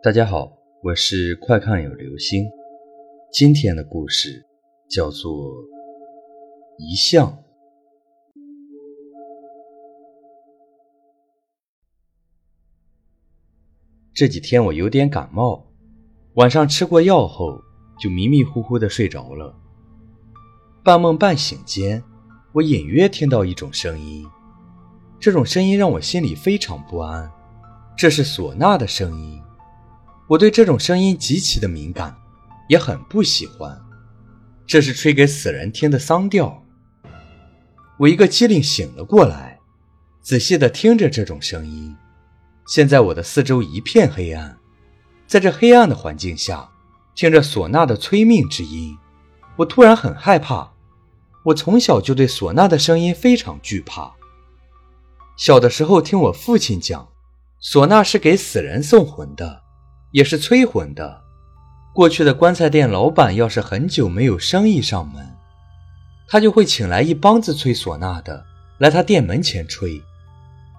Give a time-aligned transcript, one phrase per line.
[0.00, 2.48] 大家好，我是快看有流星。
[3.32, 4.46] 今天的故事
[4.88, 5.32] 叫做
[6.78, 7.32] 《遗像》。
[14.14, 15.66] 这几天我有点感冒，
[16.34, 17.60] 晚上吃过药后
[17.98, 19.52] 就迷迷糊糊的睡着了。
[20.84, 22.00] 半梦半醒间，
[22.52, 24.24] 我隐约听到一种声音，
[25.18, 27.28] 这种声音让我心里非常不安。
[27.96, 29.42] 这是唢呐的声音。
[30.28, 32.14] 我对这种声音极其的敏感，
[32.68, 33.80] 也很不喜欢。
[34.66, 36.62] 这是吹给死人听的丧调。
[37.96, 39.58] 我一个机灵醒了过来，
[40.20, 41.96] 仔细的听着这种声音。
[42.66, 44.58] 现在我的四周一片黑暗，
[45.26, 46.68] 在这黑暗的环境下，
[47.14, 48.94] 听着唢呐的催命之音，
[49.56, 50.70] 我突然很害怕。
[51.44, 54.12] 我从小就对唢呐的声音非常惧怕。
[55.38, 57.08] 小的时候听我父亲讲，
[57.62, 59.62] 唢呐是给死人送魂的。
[60.10, 61.22] 也是催魂的。
[61.94, 65.26] 过去的棺材店老板要是很久没有生意上门，
[66.28, 68.44] 他就会请来一帮子吹唢呐的
[68.78, 70.00] 来他店门前吹。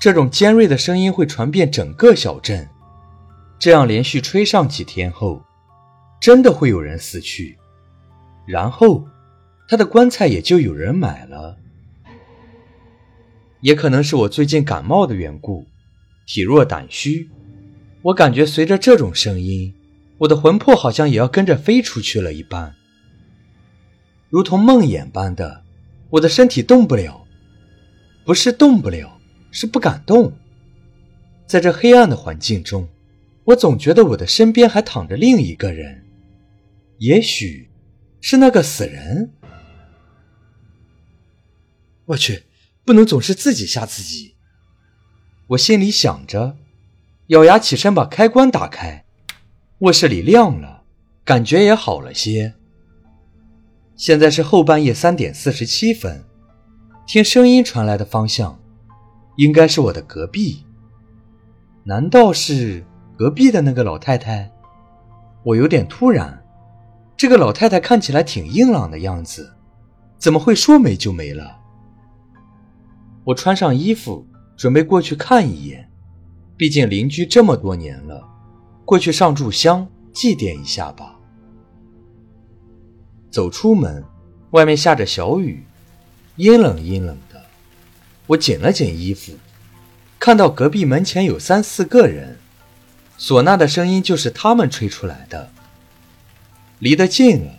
[0.00, 2.68] 这种尖锐的声音会传遍整个小镇。
[3.58, 5.40] 这样连续吹上几天后，
[6.20, 7.56] 真的会有人死去，
[8.46, 9.06] 然后
[9.68, 11.56] 他的棺材也就有人买了。
[13.60, 15.64] 也可能是我最近感冒的缘故，
[16.26, 17.30] 体弱胆虚。
[18.04, 19.72] 我感觉随着这种声音，
[20.18, 22.74] 我的魂魄好像也要跟着飞出去了一般，
[24.28, 25.64] 如同梦魇般的，
[26.10, 27.26] 我的身体动不了，
[28.22, 29.18] 不是动不了，
[29.50, 30.30] 是不敢动。
[31.46, 32.86] 在这黑暗的环境中，
[33.44, 36.04] 我总觉得我的身边还躺着另一个人，
[36.98, 37.70] 也许
[38.20, 39.30] 是那个死人。
[42.04, 42.42] 我去，
[42.84, 44.34] 不能总是自己吓自己。
[45.46, 46.58] 我心里想着。
[47.28, 49.06] 咬牙起身，把开关打开，
[49.78, 50.82] 卧室里亮了，
[51.24, 52.52] 感觉也好了些。
[53.96, 56.22] 现在是后半夜三点四十七分，
[57.06, 58.60] 听声音传来的方向，
[59.36, 60.66] 应该是我的隔壁。
[61.82, 62.84] 难道是
[63.16, 64.50] 隔壁的那个老太太？
[65.44, 66.44] 我有点突然，
[67.16, 69.50] 这个老太太看起来挺硬朗的样子，
[70.18, 71.58] 怎么会说没就没了？
[73.24, 74.26] 我穿上衣服，
[74.58, 75.90] 准备过去看一眼。
[76.56, 78.22] 毕竟邻居这么多年了，
[78.84, 81.16] 过去上炷香祭奠一下吧。
[83.30, 84.04] 走出门，
[84.50, 85.64] 外面下着小雨，
[86.36, 87.44] 阴冷阴冷的。
[88.26, 89.32] 我紧了紧衣服，
[90.20, 92.38] 看到隔壁门前有三四个人，
[93.18, 95.50] 唢呐的声音就是他们吹出来的。
[96.78, 97.54] 离得近了，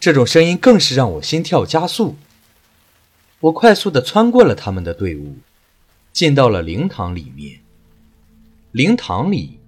[0.00, 2.16] 这种声音更是让我心跳加速。
[3.38, 5.36] 我快速的穿过了他们的队伍，
[6.12, 7.60] 进到了灵堂里面。
[8.74, 9.60] 灵堂里，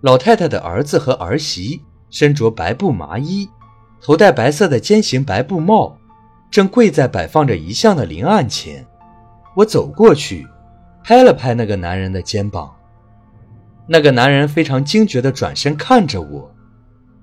[0.00, 3.46] 老太太的儿子和儿媳身着白布麻衣，
[4.00, 5.98] 头戴白色的尖形白布帽，
[6.50, 8.86] 正跪在摆放着遗像的灵案前。
[9.56, 10.48] 我走过去，
[11.04, 12.74] 拍了拍那个男人的肩膀。
[13.86, 16.50] 那个男人非常惊觉地转身看着我，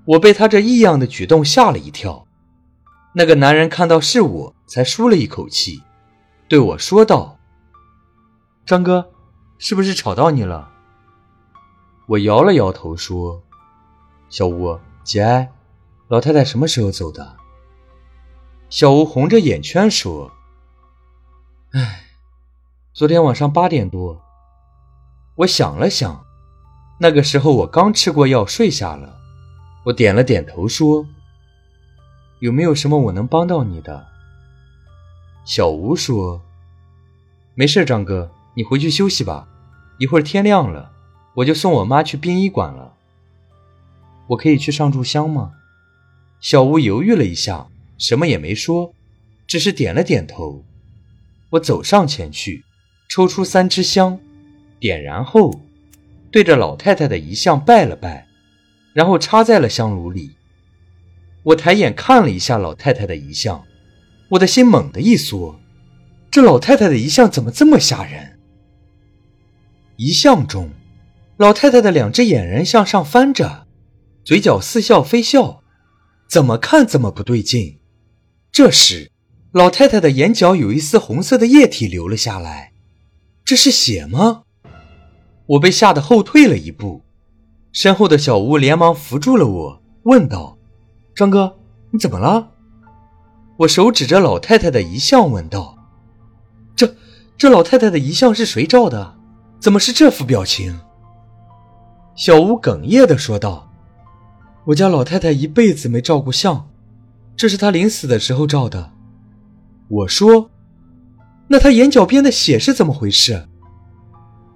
[0.04, 2.28] 我被他这异样的举动吓了一跳。
[3.12, 5.82] 那个男人看到是我，才舒了一口气，
[6.46, 7.36] 对我说道
[8.64, 9.10] ：“张哥，
[9.58, 10.70] 是不是吵到你了？”
[12.06, 13.42] 我摇了摇头说
[14.28, 15.50] ：“小吴，节哀。
[16.08, 17.36] 老太太什么时候走的？”
[18.68, 20.30] 小吴红着眼圈说
[21.72, 22.04] ：“哎，
[22.92, 24.20] 昨天晚上八点多。”
[25.36, 26.24] 我想了想，
[27.00, 29.18] 那个时候我刚吃过药睡下了。
[29.84, 31.06] 我点了点头说
[32.40, 34.06] ：“有没有什么我能帮到你的？”
[35.44, 36.40] 小吴说
[37.54, 39.48] ：“没事，张哥，你回去休息吧，
[39.98, 40.92] 一会儿天亮了。”
[41.34, 42.94] 我就送我妈去殡仪馆了。
[44.28, 45.52] 我可以去上炷香吗？
[46.40, 47.68] 小吴犹豫了一下，
[47.98, 48.94] 什么也没说，
[49.46, 50.64] 只是点了点头。
[51.50, 52.64] 我走上前去，
[53.08, 54.18] 抽出三支香，
[54.78, 55.60] 点燃后，
[56.30, 58.26] 对着老太太的遗像拜了拜，
[58.92, 60.32] 然后插在了香炉里。
[61.42, 63.64] 我抬眼看了一下老太太的遗像，
[64.30, 65.58] 我的心猛地一缩，
[66.30, 68.38] 这老太太的遗像怎么这么吓人？
[69.96, 70.70] 遗像中。
[71.36, 73.66] 老太太的两只眼仁向上翻着，
[74.24, 75.62] 嘴角似笑非笑，
[76.28, 77.80] 怎么看怎么不对劲。
[78.52, 79.10] 这时，
[79.50, 82.72] 老太太的眼角有一丝红色的液体流了下来，
[83.44, 84.42] 这是血吗？
[85.46, 87.02] 我被吓得后退了一步，
[87.72, 90.56] 身后的小吴连忙扶住了我，问道
[91.16, 91.58] ：“张哥，
[91.90, 92.52] 你怎么了？”
[93.58, 95.76] 我手指着老太太的遗像问道
[96.76, 96.94] ：“这
[97.36, 99.16] 这老太太的遗像是谁照的？
[99.58, 100.78] 怎么是这副表情？”
[102.16, 103.72] 小吴哽咽地说道
[104.66, 106.68] ：“我家老太太一辈子没照过相，
[107.36, 108.92] 这是她临死的时候照的。”
[109.88, 110.50] 我说
[111.48, 113.48] ：“那她眼角边的血是怎么回事？”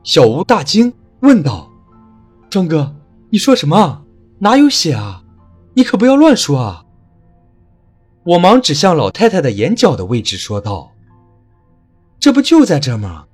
[0.05, 1.69] 小吴大惊，问道
[2.49, 2.95] ：“庄哥，
[3.31, 4.05] 你说什么？
[4.39, 5.25] 哪有血啊？
[5.75, 6.85] 你可不要乱说啊！”
[8.25, 10.93] 我忙指向老太太的眼角的位置，说道
[12.21, 13.27] ：“这不就在这吗？”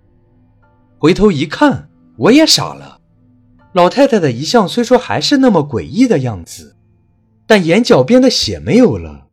[0.99, 2.94] 回头一看，我也傻了。
[3.75, 6.77] 老太太的遗像虽说还是那么诡异的样子，
[7.45, 9.27] 但眼角边的血没有了。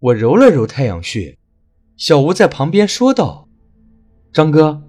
[0.00, 1.38] 我揉了揉太阳穴，
[1.96, 3.48] 小吴在旁边说道
[4.34, 4.82] ：“张哥，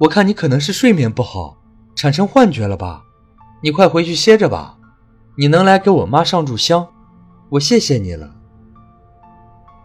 [0.00, 1.56] 我看你可能是睡眠不好，
[1.94, 3.02] 产生幻觉了吧？
[3.62, 4.76] 你快回去歇着吧。
[5.38, 6.86] 你能来给我妈上炷香，
[7.48, 8.36] 我谢谢你了。”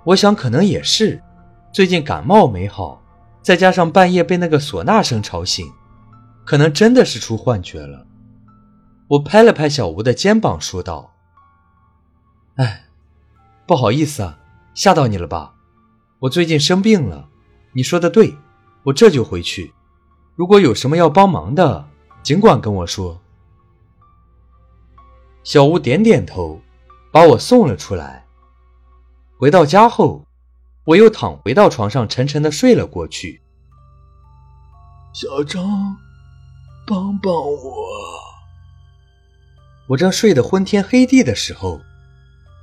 [0.03, 1.23] 我想可能也是，
[1.71, 3.01] 最近感冒没好，
[3.41, 5.65] 再加上半夜被那个唢呐声吵醒。
[6.51, 8.06] 可能真的是出幻觉了。
[9.07, 11.13] 我拍了拍小吴的肩膀，说道
[12.59, 12.89] ：“哎，
[13.65, 14.38] 不好意思啊，
[14.74, 15.53] 吓到你了吧？
[16.19, 17.30] 我最近生病了。
[17.71, 18.36] 你说的对，
[18.83, 19.74] 我这就回去。
[20.36, 21.88] 如果有什么要帮忙的，
[22.21, 23.21] 尽管跟我说。”
[25.45, 26.59] 小吴点点头，
[27.13, 28.25] 把我送了出来。
[29.39, 30.25] 回到家后，
[30.83, 33.42] 我又躺回到床上，沉沉的睡了过去。
[35.13, 35.95] 小张。
[36.92, 37.88] 帮帮我！
[39.88, 41.80] 我正睡得昏天黑地的时候，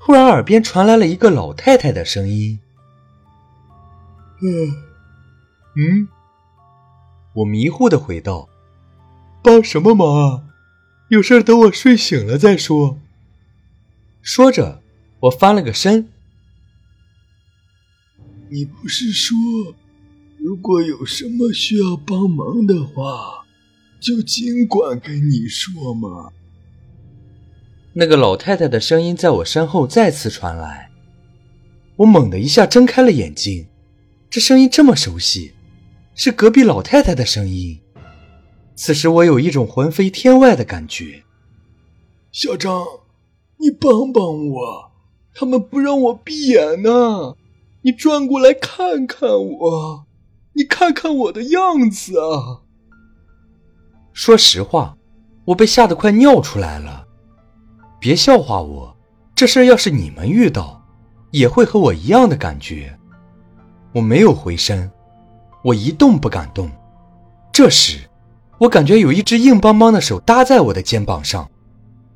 [0.04, 2.60] 突然耳边传来了一个老太太的声音
[4.44, 4.68] ：“嗯，
[5.76, 6.08] 嗯。”
[7.36, 8.50] 我迷糊的回道
[9.42, 10.44] ：“帮什么忙啊？
[11.08, 12.98] 有事等我睡醒了再说。”
[14.20, 14.82] 说着，
[15.20, 16.10] 我翻了个身
[18.52, 19.34] ：“你不是说，
[20.38, 23.36] 如果有什么需要帮忙的话？”
[24.00, 26.30] 就尽管跟你说嘛。
[27.92, 30.90] 那个老太太的声音在我身后再次传来，
[31.96, 33.66] 我猛地一下睁开了眼睛，
[34.30, 35.52] 这声音这么熟悉，
[36.14, 37.80] 是隔壁老太太的声音。
[38.76, 41.24] 此时我有一种魂飞天外的感觉。
[42.30, 42.84] 小张，
[43.56, 44.92] 你帮帮我，
[45.34, 47.34] 他们不让我闭眼呢。
[47.82, 50.06] 你转过来看看我，
[50.52, 52.62] 你看看我的样子啊。
[54.18, 54.96] 说实话，
[55.44, 57.04] 我被吓得快尿出来了。
[58.00, 58.96] 别笑话我，
[59.32, 60.82] 这事要是你们遇到，
[61.30, 62.98] 也会和我一样的感觉。
[63.92, 64.90] 我没有回身，
[65.62, 66.68] 我一动不敢动。
[67.52, 68.00] 这时，
[68.58, 71.48] 我感觉有一只硬邦邦的手搭在我的肩膀上，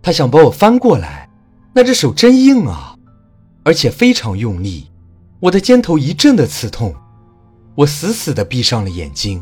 [0.02, 1.30] 他想把我翻过来。
[1.72, 2.96] 那只手真硬啊，
[3.62, 4.90] 而且非常用力。
[5.38, 6.92] 我的肩头一阵的刺痛，
[7.76, 9.40] 我死死地闭上了眼睛。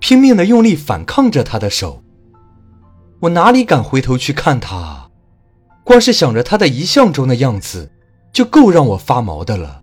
[0.00, 2.02] 拼命的用力反抗着他的手，
[3.20, 5.08] 我哪里敢回头去看他？
[5.84, 7.92] 光是想着他的遗像中的样子，
[8.32, 9.82] 就够让我发毛的了。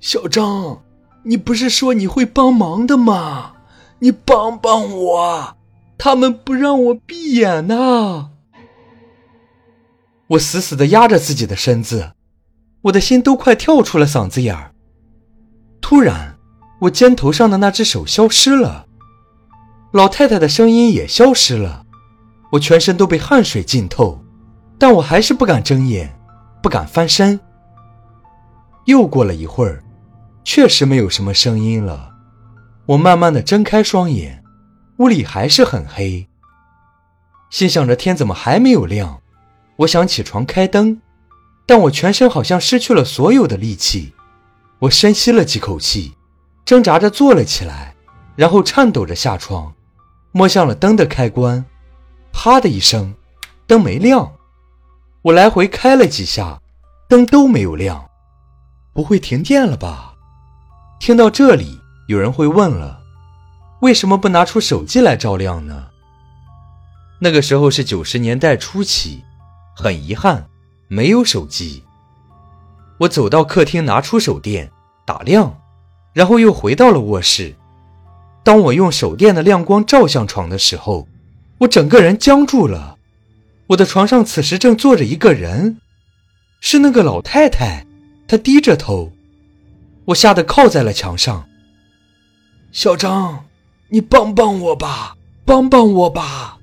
[0.00, 0.82] 小张，
[1.24, 3.54] 你不是说你会帮忙的吗？
[4.00, 5.56] 你帮帮我，
[5.96, 8.28] 他们不让我闭眼呐！
[10.28, 12.12] 我死死的压着自己的身子，
[12.82, 14.74] 我的心都快跳出了嗓子眼儿。
[15.80, 16.36] 突然，
[16.80, 18.86] 我肩头上的那只手消失了。
[19.92, 21.84] 老太太的声音也消失了，
[22.52, 24.22] 我全身都被汗水浸透，
[24.78, 26.18] 但我还是不敢睁眼，
[26.62, 27.38] 不敢翻身。
[28.84, 29.82] 又过了一会儿，
[30.44, 32.10] 确实没有什么声音了。
[32.86, 34.44] 我慢慢的睁开双眼，
[34.98, 36.28] 屋里还是很黑。
[37.48, 39.22] 心想着天怎么还没有亮，
[39.76, 41.00] 我想起床开灯，
[41.64, 44.12] 但我全身好像失去了所有的力气。
[44.80, 46.14] 我深吸了几口气，
[46.64, 47.94] 挣扎着坐了起来，
[48.36, 49.72] 然后颤抖着下床。
[50.36, 51.64] 摸向了灯的开关，
[52.30, 53.14] 啪的一声，
[53.66, 54.34] 灯没亮。
[55.22, 56.60] 我来回开了几下，
[57.08, 58.10] 灯都没有亮。
[58.92, 60.12] 不会停电了吧？
[61.00, 63.00] 听到这里，有人会问了：
[63.80, 65.86] 为什么不拿出手机来照亮呢？
[67.18, 69.24] 那个时候是九十年代初期，
[69.74, 70.46] 很遗憾，
[70.86, 71.82] 没有手机。
[72.98, 74.70] 我走到客厅，拿出手电
[75.06, 75.58] 打亮，
[76.12, 77.56] 然后又回到了卧室。
[78.46, 81.08] 当我用手电的亮光照向床的时候，
[81.58, 82.96] 我整个人僵住了。
[83.66, 85.78] 我的床上此时正坐着一个人，
[86.60, 87.84] 是那个老太太。
[88.28, 89.10] 她低着头，
[90.04, 91.48] 我吓得靠在了墙上。
[92.70, 93.46] 小张，
[93.88, 96.58] 你帮帮我吧，帮帮我吧！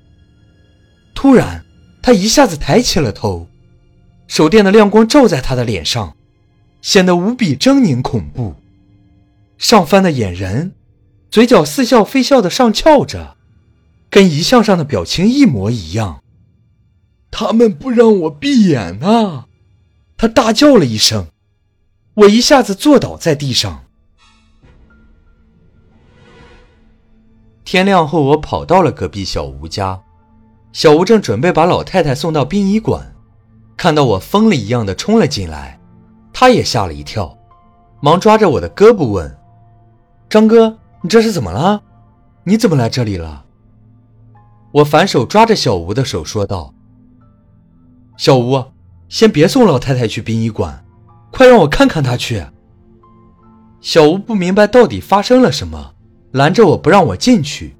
[1.14, 1.66] 突然，
[2.00, 3.46] 她一下子抬起了头，
[4.26, 6.16] 手电的亮光照在她的脸上，
[6.80, 8.54] 显得无比狰狞恐怖，
[9.58, 10.72] 上翻的眼仁。
[11.34, 13.36] 嘴角似笑非笑的上翘着，
[14.08, 16.22] 跟遗像上的表情一模一样。
[17.28, 19.48] 他们不让我闭眼啊！
[20.16, 21.26] 他大叫了一声，
[22.14, 23.82] 我一下子坐倒在地上。
[27.64, 30.00] 天亮后，我跑到了隔壁小吴家，
[30.72, 33.12] 小吴正准备把老太太送到殡仪馆，
[33.76, 35.80] 看到我疯了一样的冲了进来，
[36.32, 37.36] 他也吓了一跳，
[38.00, 39.36] 忙抓着我的胳膊问
[40.30, 41.82] ：“张哥，你这是怎么了？
[42.44, 43.44] 你怎么来这里了？”
[44.72, 46.72] 我反手抓着小吴的手说道
[48.16, 48.64] ：“小吴，
[49.10, 50.82] 先别送老太太去殡仪馆，
[51.30, 52.46] 快让我看看她去。”
[53.82, 55.92] 小吴不明白到底发生了什么。
[56.32, 57.76] 拦着我不让我进去，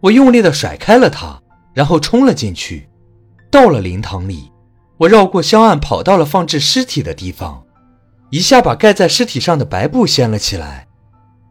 [0.00, 1.38] 我用力的甩开了他，
[1.74, 2.88] 然后冲了进去。
[3.50, 4.50] 到了灵堂里，
[4.96, 7.62] 我绕过香案，跑到了放置尸体的地方，
[8.30, 10.87] 一下把盖在尸体上的白布掀了起来，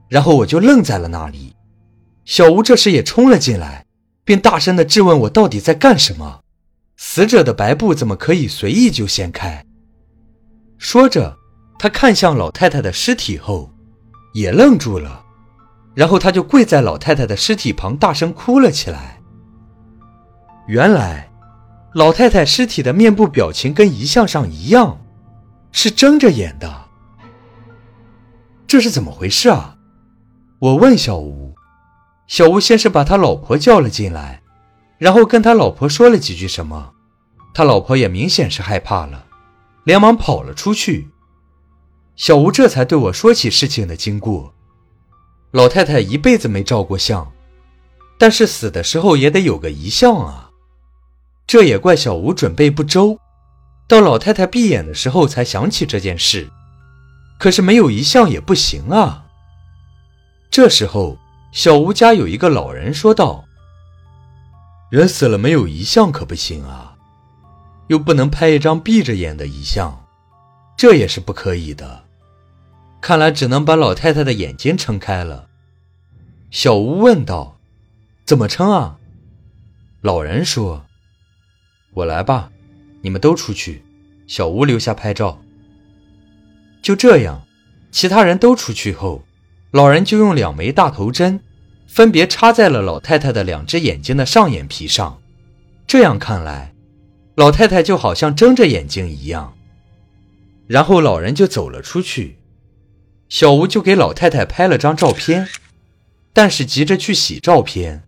[0.10, 1.56] 然后我就愣在了那里。
[2.26, 3.86] 小吴这时也冲了进来，
[4.26, 6.42] 并大声的质问我到底在干什么？
[6.98, 9.64] 死者的白布怎么可以随意就掀开？
[10.78, 11.38] 说着，
[11.80, 13.72] 他看向老太太的尸体后，
[14.34, 15.24] 也愣住了。
[15.96, 19.20] 然后他就跪在老太太的尸体旁，大声哭了起来。
[20.68, 21.32] 原来，
[21.94, 25.00] 老太太尸体的面部表情跟遗像上一样，
[25.72, 26.86] 是睁着眼的。
[28.68, 29.77] 这是怎么回事啊？
[30.60, 31.54] 我问小吴。
[32.26, 34.42] 小吴先是把他老婆叫了进来，
[34.98, 36.94] 然后跟他老婆说了几句什么。
[37.54, 39.26] 他老婆也明显是害怕了，
[39.84, 41.10] 连忙跑了出去。
[42.16, 44.54] 小吴这才对我说起事情的经过。
[45.52, 47.32] 老太太一辈子没照过相，
[48.18, 50.50] 但是死的时候也得有个遗像啊。
[51.46, 53.20] 这也怪小吴准备不周，
[53.88, 56.50] 到老太太闭眼的时候才想起这件事。
[57.40, 59.27] 可是没有遗像也不行啊。
[60.50, 61.18] 这时候，
[61.52, 63.46] 小吴家有一个老人说道
[64.90, 66.96] ：“人死了没有遗像可不行啊，
[67.88, 70.06] 又不能拍一张闭着眼的遗像，
[70.76, 72.04] 这也是不可以的。”
[73.00, 75.48] 看来只能把老太太的眼睛撑开了。
[76.50, 77.60] 小吴问道
[78.26, 78.98] ：“怎么撑啊？”
[80.02, 80.86] 老人说
[81.94, 82.50] ：“我来吧，
[83.02, 83.84] 你们都出去，
[84.26, 85.40] 小吴留下拍照。”
[86.82, 87.46] 就这样，
[87.92, 89.24] 其他人都出去后，
[89.72, 91.42] 老人就用两枚大头针，
[91.88, 95.22] 分别插在了老太太的两只眼睛的上眼皮上。
[95.86, 96.74] 这样看来，
[97.36, 99.54] 老太太就好像睁着眼睛一样。
[100.68, 102.38] 然后老人就走了出去。
[103.30, 105.48] 小吴就给老太太拍了张照片，
[106.34, 108.04] 但是急着去洗照片，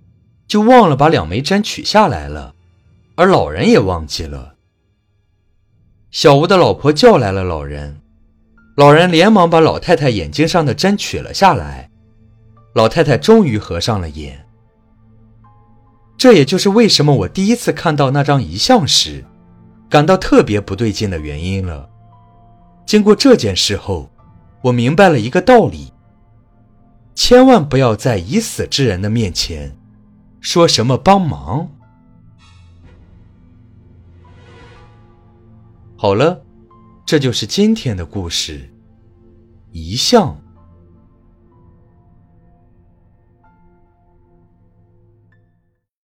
[0.47, 2.55] 就忘了把两枚针取下来了，
[3.15, 4.55] 而老人也忘记了。
[6.09, 7.99] 小吴的老婆叫来了老人，
[8.79, 11.89] 老人连忙把老太太眼睛上的针取了下来，
[12.73, 14.45] 老太太终于合上了眼。
[16.17, 19.25] 这也就是为什么我第一次看到那张遗像时，
[19.89, 21.89] 感到特别不对劲的原因了。
[22.85, 24.09] 经过这件事后。
[24.61, 25.93] 我明白了一个道理：
[27.15, 29.73] 千万不要在已死之人的面前
[30.41, 31.69] 说什么帮忙。
[35.95, 36.41] 好了，
[37.09, 38.69] 这就是今天的故事，
[39.71, 40.39] 遗像。